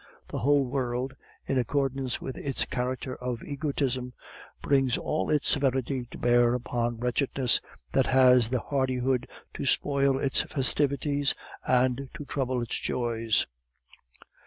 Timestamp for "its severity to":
5.29-6.17